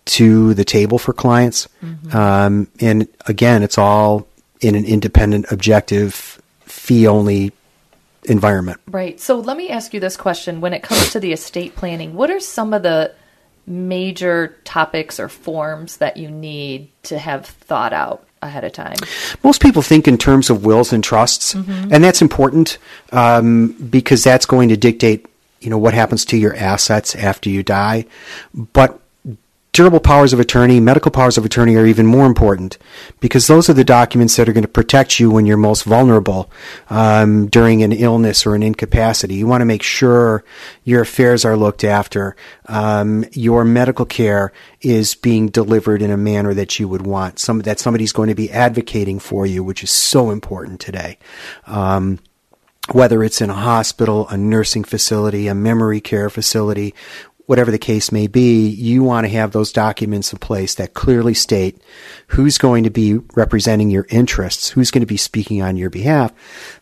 [0.05, 1.67] to the table for clients.
[1.83, 2.15] Mm-hmm.
[2.15, 4.27] Um, and again, it's all
[4.59, 7.51] in an independent, objective, fee only
[8.25, 8.79] environment.
[8.87, 9.19] Right.
[9.19, 10.61] So let me ask you this question.
[10.61, 13.13] When it comes to the estate planning, what are some of the
[13.65, 18.95] major topics or forms that you need to have thought out ahead of time?
[19.43, 21.93] Most people think in terms of wills and trusts, mm-hmm.
[21.93, 22.77] and that's important
[23.11, 25.25] um, because that's going to dictate
[25.63, 28.05] you know what happens to your assets after you die.
[28.53, 28.99] But
[29.73, 32.77] durable powers of attorney, medical powers of attorney are even more important
[33.19, 36.49] because those are the documents that are going to protect you when you're most vulnerable
[36.91, 39.33] um, during an illness or an incapacity.
[39.33, 40.43] You want to make sure
[40.83, 42.35] your affairs are looked after,
[42.67, 47.59] um, your medical care is being delivered in a manner that you would want, some
[47.61, 51.17] that somebody's going to be advocating for you, which is so important today.
[51.65, 52.19] Um,
[52.91, 56.93] whether it's in a hospital, a nursing facility, a memory care facility,
[57.45, 61.33] whatever the case may be, you want to have those documents in place that clearly
[61.33, 61.81] state
[62.27, 66.31] who's going to be representing your interests, who's going to be speaking on your behalf.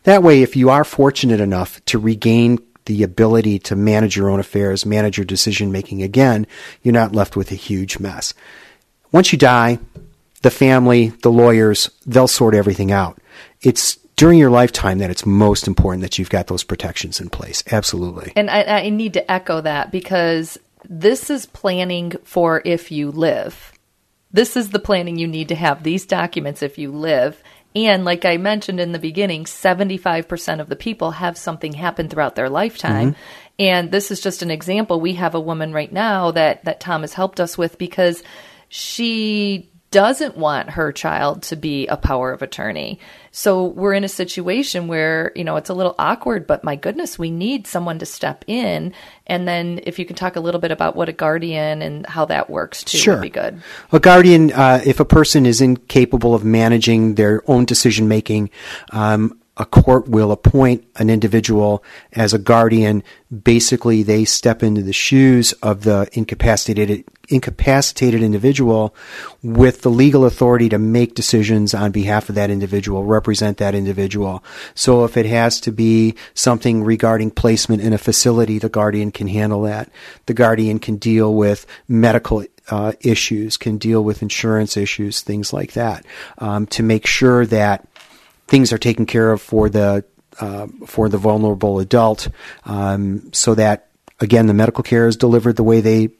[0.04, 4.40] That way, if you are fortunate enough to regain the ability to manage your own
[4.40, 6.46] affairs, manage your decision making again,
[6.82, 8.34] you're not left with a huge mess.
[9.12, 9.78] Once you die,
[10.42, 13.18] the family, the lawyers, they'll sort everything out.
[13.60, 17.62] It's during your lifetime that it's most important that you've got those protections in place.
[17.70, 18.32] Absolutely.
[18.36, 23.72] And I, I need to echo that because this is planning for if you live.
[24.32, 27.42] This is the planning you need to have these documents if you live.
[27.74, 32.34] And like I mentioned in the beginning, 75% of the people have something happen throughout
[32.34, 33.12] their lifetime.
[33.12, 33.20] Mm-hmm.
[33.58, 35.00] And this is just an example.
[35.00, 38.22] We have a woman right now that that Tom has helped us with because
[38.68, 42.98] she doesn't want her child to be a power of attorney.
[43.30, 47.18] So we're in a situation where, you know, it's a little awkward, but my goodness,
[47.18, 48.92] we need someone to step in.
[49.26, 52.24] And then if you can talk a little bit about what a guardian and how
[52.24, 53.14] that works too Sure.
[53.14, 53.62] would be good.
[53.92, 58.50] A guardian, uh, if a person is incapable of managing their own decision making,
[58.90, 63.02] um, a court will appoint an individual as a guardian.
[63.30, 68.94] Basically, they step into the shoes of the incapacitated incapacitated individual
[69.42, 74.42] with the legal authority to make decisions on behalf of that individual, represent that individual.
[74.74, 79.28] So if it has to be something regarding placement in a facility, the guardian can
[79.28, 79.90] handle that.
[80.26, 85.72] The guardian can deal with medical uh, issues, can deal with insurance issues, things like
[85.72, 86.04] that,
[86.38, 87.86] um, to make sure that
[88.52, 90.04] things are taken care of for the
[90.38, 92.28] uh, for the vulnerable adult,
[92.66, 93.88] um, so that
[94.20, 96.10] again the medical care is delivered the way they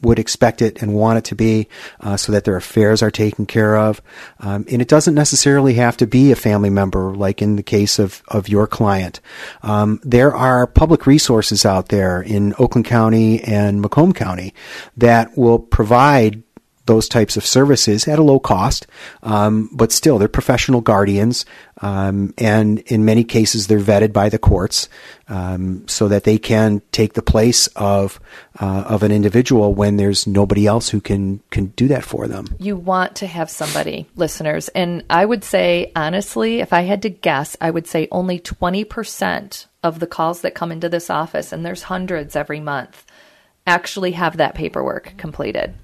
[0.00, 1.68] would expect it and want it to be,
[2.00, 4.00] uh, so that their affairs are taken care of.
[4.38, 7.98] Um, and it doesn't necessarily have to be a family member, like in the case
[7.98, 9.20] of, of your client.
[9.62, 14.54] Um, there are public resources out there in Oakland County and Macomb County
[14.96, 16.42] that will provide
[16.86, 18.86] those types of services at a low cost,
[19.22, 21.44] um, but still they're professional guardians,
[21.80, 24.88] um, and in many cases they're vetted by the courts
[25.28, 28.20] um, so that they can take the place of
[28.60, 32.46] uh, of an individual when there's nobody else who can can do that for them.
[32.58, 34.68] You want to have somebody, listeners.
[34.68, 39.66] And I would say, honestly, if I had to guess, I would say only 20%
[39.82, 43.04] of the calls that come into this office, and there's hundreds every month,
[43.66, 45.74] actually have that paperwork completed.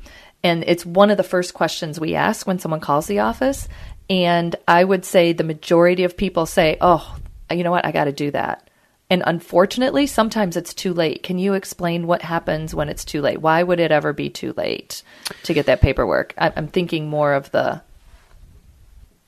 [0.49, 3.69] And it's one of the first questions we ask when someone calls the office.
[4.09, 7.17] And I would say the majority of people say, oh,
[7.51, 7.85] you know what?
[7.85, 8.71] I got to do that.
[9.11, 11.23] And unfortunately, sometimes it's too late.
[11.23, 13.43] Can you explain what happens when it's too late?
[13.43, 15.03] Why would it ever be too late
[15.45, 16.33] to get that paperwork?
[16.39, 17.83] I'm thinking more of the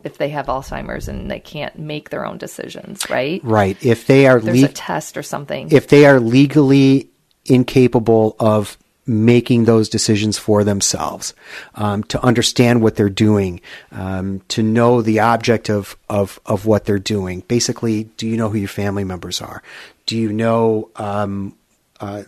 [0.03, 3.43] if they have Alzheimer's and they can't make their own decisions, right?
[3.45, 3.77] Right.
[3.85, 5.71] If they are There's le- a test or something.
[5.71, 7.11] if they are legally
[7.45, 8.79] incapable of
[9.11, 11.35] making those decisions for themselves,
[11.75, 16.85] um, to understand what they're doing, um, to know the object of, of, of what
[16.85, 17.41] they're doing.
[17.49, 19.65] Basically, do you know who your family members are?
[20.07, 21.57] Do you know um,
[21.99, 22.23] uh,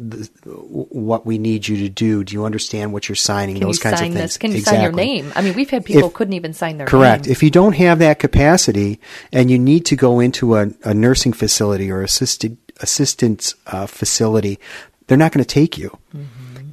[0.44, 2.24] what we need you to do?
[2.24, 3.56] Do you understand what you're signing?
[3.56, 4.24] Can those you kinds sign of things.
[4.32, 4.38] this?
[4.38, 5.32] Can you sign your name?
[5.36, 6.90] I mean, we've had people If- couldn't even sign their name.
[6.90, 7.24] Correct.
[7.26, 7.32] name.
[7.32, 8.98] If you don't have that capacity
[9.32, 14.58] and you need to go into a, a nursing facility or assisted assistance uh, facility,
[15.06, 15.96] they're not going to take you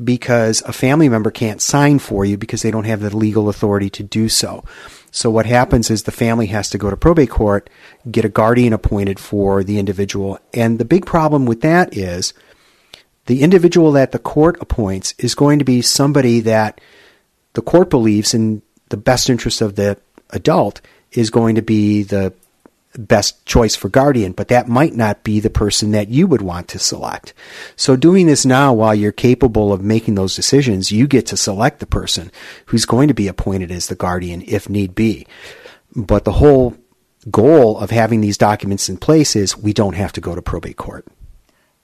[0.03, 3.89] because a family member can't sign for you because they don't have the legal authority
[3.89, 4.63] to do so.
[5.12, 7.69] So what happens is the family has to go to probate court,
[8.09, 12.33] get a guardian appointed for the individual, and the big problem with that is
[13.25, 16.79] the individual that the court appoints is going to be somebody that
[17.53, 19.97] the court believes in the best interest of the
[20.31, 20.81] adult
[21.12, 22.33] is going to be the
[23.07, 26.67] best choice for guardian, but that might not be the person that you would want
[26.69, 27.33] to select.
[27.75, 31.79] So doing this now while you're capable of making those decisions, you get to select
[31.79, 32.31] the person
[32.67, 35.25] who's going to be appointed as the guardian if need be.
[35.95, 36.77] But the whole
[37.31, 40.77] goal of having these documents in place is we don't have to go to probate
[40.77, 41.07] court.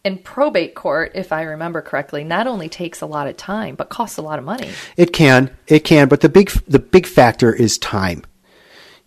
[0.04, 3.90] And probate court, if I remember correctly, not only takes a lot of time, but
[3.90, 4.70] costs a lot of money.
[4.98, 8.24] It can, it can, but the big the big factor is time.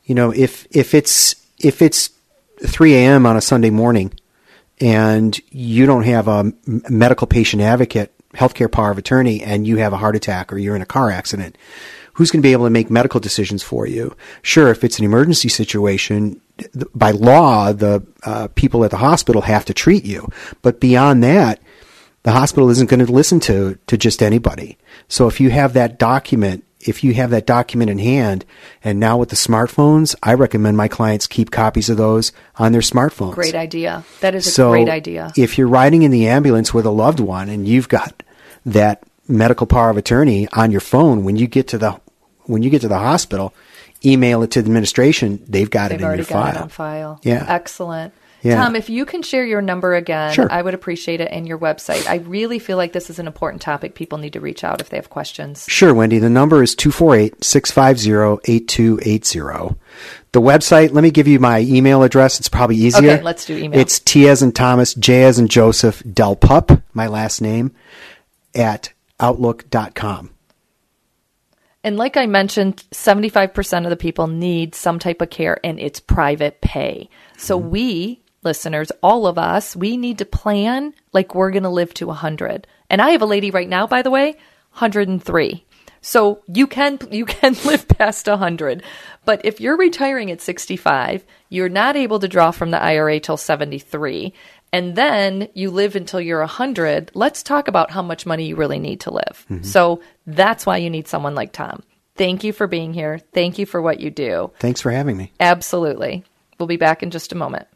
[0.03, 2.11] You know, if if it's if it's
[2.65, 3.27] 3 a.m.
[3.27, 4.13] on a Sunday morning,
[4.81, 9.93] and you don't have a medical patient advocate, healthcare power of attorney, and you have
[9.93, 11.57] a heart attack or you're in a car accident,
[12.15, 14.15] who's going to be able to make medical decisions for you?
[14.43, 16.41] Sure, if it's an emergency situation,
[16.95, 20.29] by law, the uh, people at the hospital have to treat you,
[20.63, 21.61] but beyond that,
[22.25, 24.77] the hospital isn't going to listen to to just anybody.
[25.07, 28.45] So if you have that document, if you have that document in hand,
[28.85, 32.81] and now with the smartphones, I recommend my clients keep copies of those on their
[32.81, 33.35] smartphones.
[33.35, 34.05] Great idea.
[34.21, 35.33] That is a so great idea.
[35.37, 38.23] If you're riding in the ambulance with a loved one and you've got
[38.67, 42.01] that medical power of attorney on your phone, when you get to the
[42.45, 43.53] when you get to the hospital,
[44.05, 45.45] email it to the administration.
[45.49, 46.55] They've got They've it in your got file.
[46.55, 47.21] it on file.
[47.23, 47.45] Yeah.
[47.49, 48.15] Excellent.
[48.43, 48.55] Yeah.
[48.55, 50.47] Tom, if you can share your number again, Sure.
[50.51, 52.09] I would appreciate it and your website.
[52.09, 53.97] I really feel like this is an important topic.
[53.97, 55.67] People need to reach out if they have questions.
[55.69, 56.21] Sure, Wendy.
[56.21, 59.77] The number is 248-650-8280.
[60.33, 62.39] The website, let me give you my email address.
[62.39, 63.13] It's probably easier.
[63.13, 63.81] Okay, let's do email.
[63.81, 67.73] It's T as in Thomas, J as in Joseph, Del Pup, my last name,
[68.55, 70.31] at outlook.com.
[71.85, 76.01] And like I mentioned, 75% of the people need some type of care and it's
[76.01, 77.09] private pay.
[77.37, 77.71] So Mm-hmm.
[77.71, 82.07] we listeners, all of us, we need to plan like we're going to live to
[82.07, 82.67] 100.
[82.91, 84.33] And I have a lady right now, by the way,
[84.73, 85.65] 103.
[86.01, 88.83] So you can you can live past 100.
[89.25, 93.37] But if you're retiring at 65, you're not able to draw from the IRA till
[93.37, 94.33] 73,
[94.73, 98.79] and then you live until you're 100, let's talk about how much money you really
[98.79, 99.47] need to live.
[99.51, 99.63] Mm-hmm.
[99.63, 101.83] So that's why you need someone like Tom.
[102.17, 103.21] Thank you for being here.
[103.33, 104.51] Thank you for what you do.
[104.59, 105.33] Thanks for having me.
[105.41, 106.25] Absolutely.
[106.59, 107.69] We'll be back in just a moment.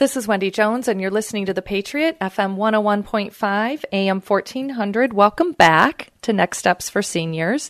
[0.00, 5.12] This is Wendy Jones, and you're listening to The Patriot, FM 101.5, AM 1400.
[5.12, 7.68] Welcome back to Next Steps for Seniors.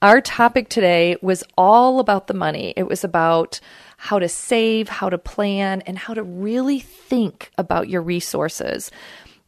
[0.00, 2.72] Our topic today was all about the money.
[2.78, 3.60] It was about
[3.98, 8.90] how to save, how to plan, and how to really think about your resources.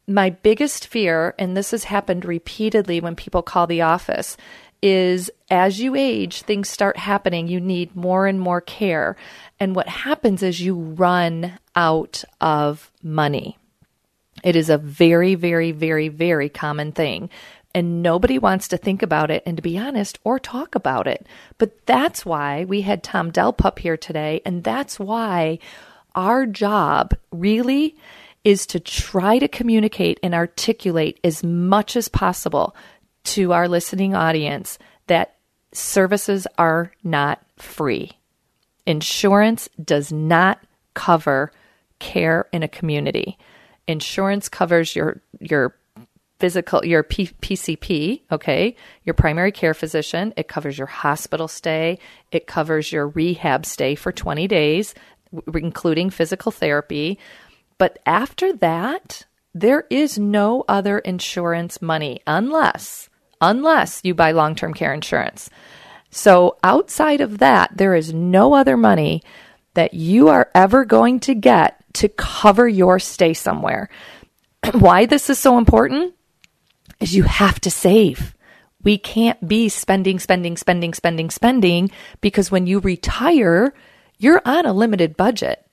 [0.05, 4.37] My biggest fear, and this has happened repeatedly when people call the office,
[4.81, 7.47] is as you age, things start happening.
[7.47, 9.15] You need more and more care.
[9.59, 13.57] And what happens is you run out of money.
[14.43, 17.29] It is a very, very, very, very common thing.
[17.73, 21.25] And nobody wants to think about it and, to be honest, or talk about it.
[21.57, 24.41] But that's why we had Tom DelPup here today.
[24.45, 25.59] And that's why
[26.15, 27.95] our job really
[28.43, 32.75] is to try to communicate and articulate as much as possible
[33.23, 34.77] to our listening audience
[35.07, 35.37] that
[35.71, 38.11] services are not free.
[38.85, 40.59] Insurance does not
[40.93, 41.53] cover
[41.99, 43.37] care in a community.
[43.87, 45.75] Insurance covers your your
[46.39, 48.75] physical your P- PCP, okay?
[49.03, 51.99] Your primary care physician, it covers your hospital stay,
[52.31, 54.95] it covers your rehab stay for 20 days
[55.53, 57.19] including physical therapy.
[57.77, 63.09] But after that, there is no other insurance money unless
[63.41, 65.49] unless you buy long-term care insurance.
[66.11, 69.23] So outside of that, there is no other money
[69.75, 73.89] that you are ever going to get to cover your stay somewhere.
[74.73, 76.15] Why this is so important
[76.99, 78.35] is you have to save.
[78.83, 81.91] We can't be spending, spending, spending, spending, spending
[82.21, 83.73] because when you retire,
[84.17, 85.65] you're on a limited budget.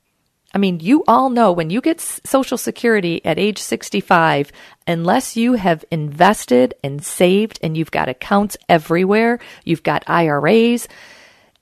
[0.53, 4.51] I mean, you all know when you get Social Security at age 65,
[4.87, 10.89] unless you have invested and saved and you've got accounts everywhere, you've got IRAs,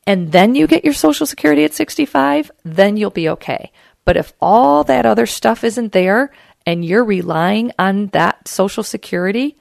[0.06, 3.72] and then you get your Social Security at 65, then you'll be okay.
[4.05, 6.30] But if all that other stuff isn't there
[6.66, 9.57] and you're relying on that Social Security,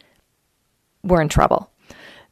[1.04, 1.70] we're in trouble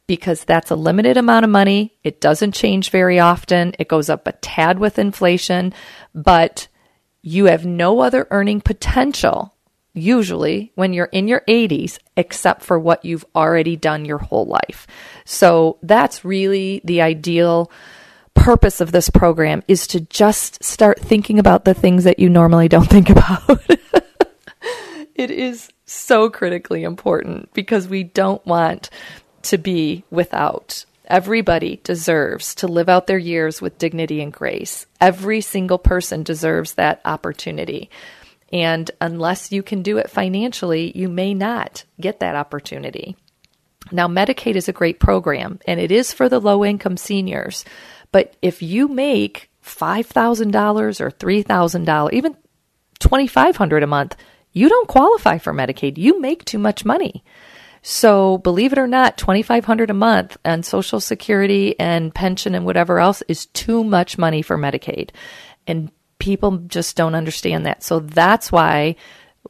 [0.06, 1.94] because that's a limited amount of money.
[2.02, 3.74] It doesn't change very often.
[3.78, 5.72] It goes up a tad with inflation,
[6.14, 6.68] but
[7.22, 9.54] you have no other earning potential
[9.94, 14.86] usually when you're in your 80s except for what you've already done your whole life.
[15.24, 17.70] So that's really the ideal
[18.34, 22.68] purpose of this program is to just start thinking about the things that you normally
[22.68, 23.42] don't think about.
[25.14, 28.90] it is so critically important because we don't want
[29.42, 34.86] to be without Everybody deserves to live out their years with dignity and grace.
[35.00, 37.90] Every single person deserves that opportunity.
[38.52, 43.16] And unless you can do it financially, you may not get that opportunity.
[43.90, 47.64] Now, Medicaid is a great program and it is for the low income seniors.
[48.12, 52.36] But if you make $5,000 or $3,000, even
[53.00, 54.16] $2,500 a month,
[54.52, 55.98] you don't qualify for Medicaid.
[55.98, 57.24] You make too much money.
[57.82, 63.00] So believe it or not, 2500 a month on social security and pension and whatever
[63.00, 65.10] else is too much money for Medicaid.
[65.66, 67.82] And people just don't understand that.
[67.82, 68.94] So that's why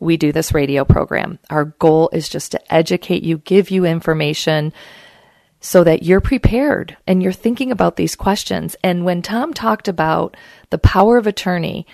[0.00, 1.38] we do this radio program.
[1.50, 4.72] Our goal is just to educate you, give you information
[5.62, 8.76] so that you're prepared and you're thinking about these questions.
[8.82, 10.36] And when Tom talked about
[10.70, 11.86] the power of attorney,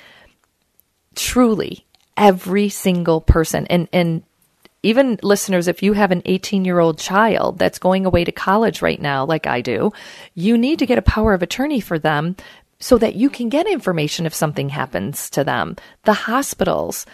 [1.14, 1.84] truly
[2.16, 4.22] every single person and and
[4.82, 8.80] even listeners, if you have an 18 year old child that's going away to college
[8.80, 9.92] right now, like I do,
[10.34, 12.36] you need to get a power of attorney for them
[12.80, 15.76] so that you can get information if something happens to them.
[16.04, 17.06] The hospitals,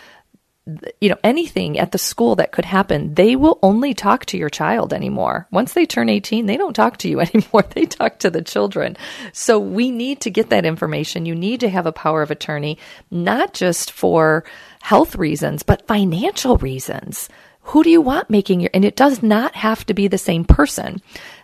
[1.01, 4.49] you know, anything at the school that could happen, they will only talk to your
[4.49, 5.47] child anymore.
[5.51, 7.65] Once they turn 18, they don't talk to you anymore.
[7.71, 8.97] They talk to the children.
[9.33, 11.27] So we need to get that information.
[11.27, 12.79] You need to have a power of attorney,
[13.11, 14.45] not just for
[14.81, 17.29] health reasons, but financial reasons
[17.69, 20.45] who do you want making your, and it does not have to be the same
[20.45, 21.01] person.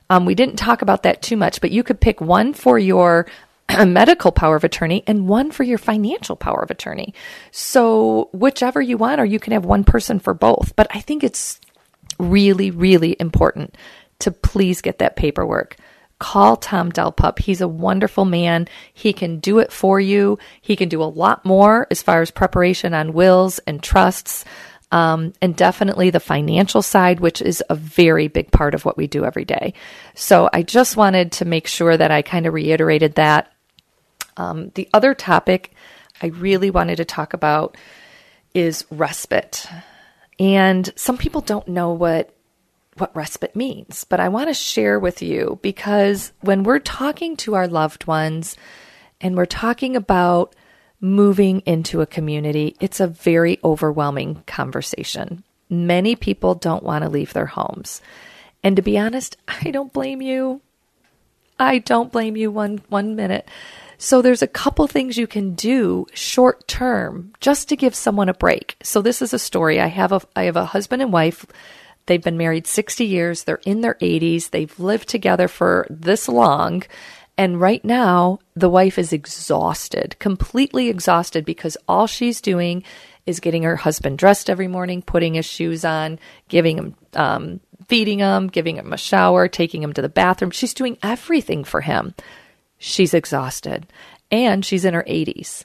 [0.08, 3.26] Um, we didn't talk about that too much, but you could pick one for your
[3.86, 7.14] medical power of attorney and one for your financial power of attorney.
[7.50, 10.74] So, whichever you want, or you can have one person for both.
[10.76, 11.60] But I think it's
[12.18, 13.76] really, really important
[14.20, 15.76] to please get that paperwork.
[16.20, 17.38] call Tom DelPup.
[17.38, 18.68] He's a wonderful man.
[18.92, 20.38] He can do it for you.
[20.60, 24.44] He can do a lot more as far as preparation on wills and trusts.
[24.92, 29.06] Um, and definitely the financial side, which is a very big part of what we
[29.06, 29.72] do every day.
[30.14, 33.50] So I just wanted to make sure that I kind of reiterated that.
[34.41, 35.74] Um, the other topic
[36.22, 37.76] I really wanted to talk about
[38.55, 39.66] is respite.
[40.38, 42.34] And some people don't know what
[42.97, 47.55] what respite means, but I want to share with you because when we're talking to
[47.55, 48.57] our loved ones
[49.20, 50.55] and we're talking about
[51.01, 55.45] moving into a community, it's a very overwhelming conversation.
[55.70, 58.03] Many people don't want to leave their homes.
[58.62, 60.61] And to be honest, I don't blame you.
[61.59, 63.49] I don't blame you one one minute.
[64.03, 68.34] So there's a couple things you can do short term just to give someone a
[68.34, 68.78] break.
[68.82, 69.78] So this is a story.
[69.78, 71.44] I have a I have a husband and wife.
[72.07, 73.44] They've been married 60 years.
[73.44, 74.51] They're in their 80s.
[74.51, 76.82] They've lived together for this long.
[77.36, 82.82] And right now, the wife is exhausted, completely exhausted because all she's doing
[83.26, 88.20] is getting her husband dressed every morning, putting his shoes on, giving him, um, feeding
[88.20, 90.53] him, giving him a shower, taking him to the bathroom.
[90.53, 92.14] She's doing everything for him
[92.80, 93.86] she's exhausted
[94.32, 95.64] and she's in her 80s.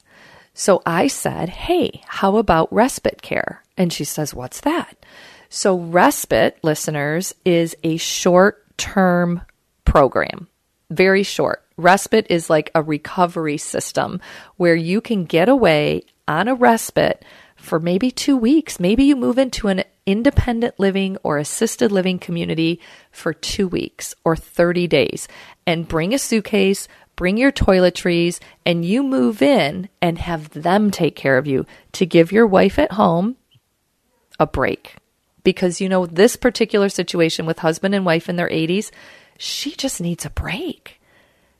[0.53, 3.63] So I said, Hey, how about respite care?
[3.75, 5.03] And she says, What's that?
[5.49, 9.41] So, respite, listeners, is a short term
[9.85, 10.47] program,
[10.89, 11.63] very short.
[11.77, 14.21] Respite is like a recovery system
[14.57, 17.23] where you can get away on a respite
[17.55, 18.79] for maybe two weeks.
[18.79, 22.79] Maybe you move into an independent living or assisted living community
[23.11, 25.27] for two weeks or 30 days
[25.65, 31.15] and bring a suitcase, bring your toiletries, and you move in and have them take
[31.15, 33.37] care of you to give your wife at home
[34.39, 34.95] a break.
[35.43, 38.91] Because, you know, this particular situation with husband and wife in their 80s,
[39.37, 40.99] she just needs a break.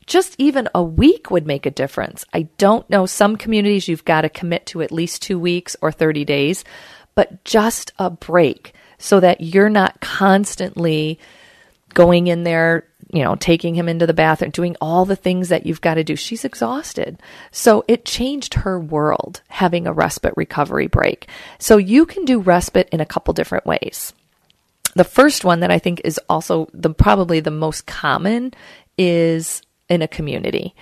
[0.06, 2.24] Just even a week would make a difference.
[2.32, 3.06] I don't know.
[3.06, 6.64] Some communities you've got to commit to at least two weeks or 30 days,
[7.14, 11.18] but just a break so that you're not constantly
[11.92, 12.86] going in there
[13.16, 16.04] you know, taking him into the bathroom, doing all the things that you've got to
[16.04, 16.16] do.
[16.16, 17.18] She's exhausted.
[17.50, 21.26] So it changed her world having a respite recovery break.
[21.58, 24.12] So you can do respite in a couple different ways.
[24.94, 28.52] The first one that I think is also the probably the most common
[28.98, 30.74] is in a community.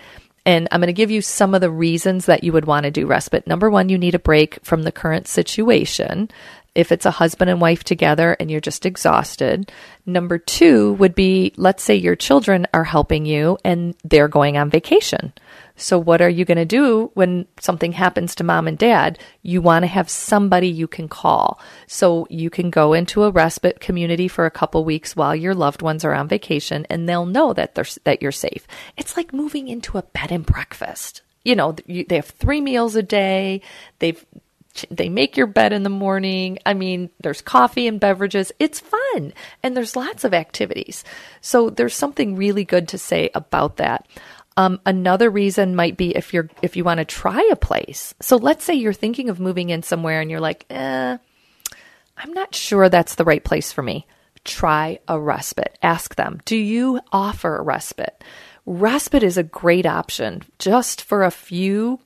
[0.47, 2.91] And I'm going to give you some of the reasons that you would want to
[2.91, 3.47] do respite.
[3.47, 6.31] Number one, you need a break from the current situation
[6.75, 9.71] if it's a husband and wife together and you're just exhausted.
[10.07, 14.71] Number two would be let's say your children are helping you and they're going on
[14.71, 15.33] vacation.
[15.77, 19.19] So, what are you going to do when something happens to mom and dad?
[19.43, 21.59] You want to have somebody you can call.
[21.89, 25.83] So, you can go into a respite community for a couple weeks while your loved
[25.83, 28.67] ones are on vacation and they'll know that they're, that you're safe.
[28.97, 33.03] It's like moving into a bed and breakfast you know they have three meals a
[33.03, 33.61] day
[33.99, 34.25] they've
[34.91, 36.59] they make your bed in the morning.
[36.67, 38.53] I mean, there's coffee and beverages.
[38.59, 41.05] It's fun and there's lots of activities.
[41.41, 44.07] So there's something really good to say about that.
[44.57, 48.15] Um, another reason might be if you're if you want to try a place.
[48.21, 51.19] So let's say you're thinking of moving in somewhere and you're like, eh,
[52.17, 54.07] I'm not sure that's the right place for me.
[54.45, 55.77] Try a respite.
[55.83, 58.23] Ask them, do you offer a respite?
[58.67, 61.99] Respite is a great option just for a few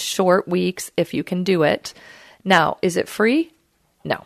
[0.00, 1.94] short weeks if you can do it.
[2.44, 3.52] Now, is it free?
[4.04, 4.24] No.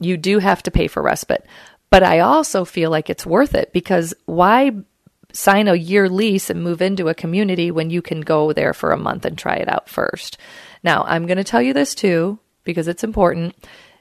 [0.00, 1.46] You do have to pay for respite.
[1.90, 4.72] But I also feel like it's worth it because why
[5.32, 8.92] sign a year lease and move into a community when you can go there for
[8.92, 10.38] a month and try it out first?
[10.82, 13.54] Now, I'm going to tell you this too because it's important.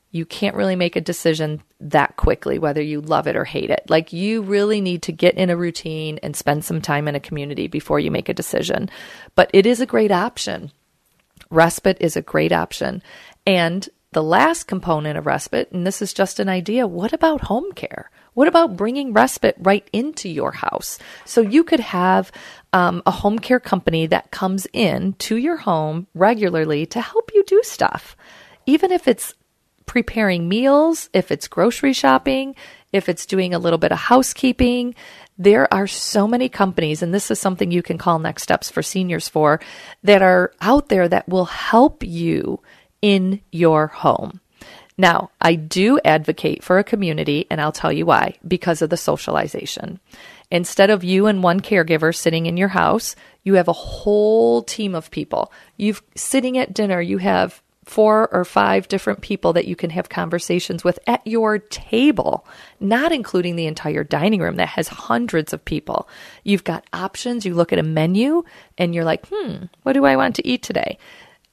[0.09, 3.83] You can't really make a decision that quickly, whether you love it or hate it.
[3.89, 7.19] Like, you really need to get in a routine and spend some time in a
[7.19, 8.89] community before you make a decision.
[9.35, 10.71] But it is a great option
[11.51, 13.03] respite is a great option.
[13.45, 17.71] And the last component of respite, and this is just an idea, what about home
[17.73, 18.09] care?
[18.33, 20.97] What about bringing respite right into your house?
[21.25, 22.31] So you could have
[22.73, 27.43] um, a home care company that comes in to your home regularly to help you
[27.45, 28.15] do stuff.
[28.65, 29.33] Even if it's
[29.85, 32.55] preparing meals, if it's grocery shopping,
[32.93, 34.95] if it's doing a little bit of housekeeping,
[35.43, 38.83] there are so many companies, and this is something you can call Next Steps for
[38.83, 39.59] Seniors for,
[40.03, 42.61] that are out there that will help you
[43.01, 44.39] in your home.
[44.97, 48.97] Now, I do advocate for a community, and I'll tell you why because of the
[48.97, 49.99] socialization.
[50.51, 54.93] Instead of you and one caregiver sitting in your house, you have a whole team
[54.93, 55.51] of people.
[55.75, 60.07] You've sitting at dinner, you have four or five different people that you can have
[60.07, 62.47] conversations with at your table,
[62.79, 66.07] not including the entire dining room that has hundreds of people.
[66.45, 67.45] You've got options.
[67.45, 68.43] You look at a menu
[68.77, 70.97] and you're like, hmm, what do I want to eat today?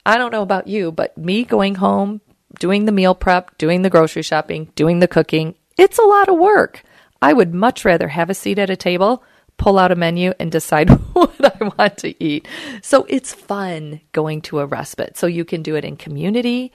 [0.07, 2.20] I don't know about you, but me going home,
[2.61, 6.39] doing the meal prep, doing the grocery shopping, doing the cooking, it's a lot of
[6.39, 6.84] work.
[7.20, 9.24] I would much rather have a seat at a table
[9.59, 12.49] pull out a menu and decide what I want to eat.
[12.83, 15.19] So it's fun going to a respite.
[15.19, 16.73] So you can do it in community,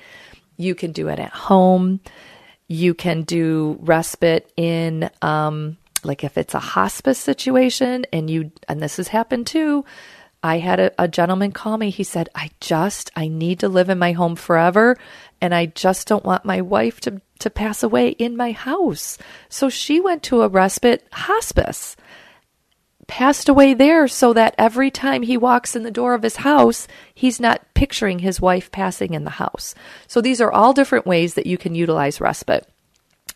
[0.58, 2.02] you can do it at home,
[2.68, 8.82] you can do respite in, um, like if it's a hospice situation and you, and
[8.82, 9.86] this has happened too.
[10.46, 11.90] I had a, a gentleman call me.
[11.90, 14.98] He said, I just, I need to live in my home forever.
[15.40, 19.18] And I just don't want my wife to, to pass away in my house.
[19.48, 21.96] So she went to a respite hospice
[23.08, 26.88] passed away there so that every time he walks in the door of his house,
[27.14, 29.76] he's not picturing his wife passing in the house.
[30.08, 32.68] So these are all different ways that you can utilize respite.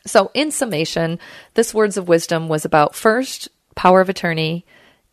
[0.05, 1.19] So, in summation,
[1.53, 4.65] this Words of Wisdom was about first, power of attorney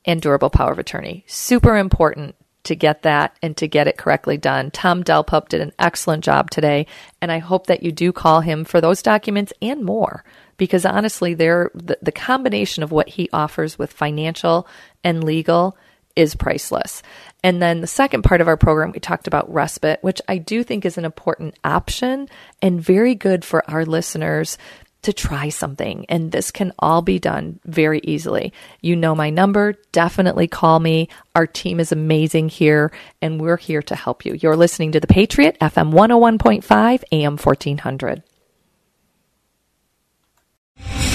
[0.04, 1.24] and durable power of attorney.
[1.26, 4.70] Super important to get that and to get it correctly done.
[4.70, 6.86] Tom DelPup did an excellent job today,
[7.20, 10.24] and I hope that you do call him for those documents and more
[10.56, 14.66] because honestly, there the, the combination of what he offers with financial
[15.02, 15.76] and legal
[16.16, 17.02] is priceless.
[17.42, 20.62] And then the second part of our program, we talked about respite, which I do
[20.62, 22.28] think is an important option
[22.62, 24.56] and very good for our listeners
[25.04, 26.04] to try something.
[26.08, 28.52] And this can all be done very easily.
[28.80, 29.74] You know my number.
[29.92, 31.08] Definitely call me.
[31.34, 32.92] Our team is amazing here,
[33.22, 34.34] and we're here to help you.
[34.34, 38.22] You're listening to The Patriot, FM 101.5, AM 1400.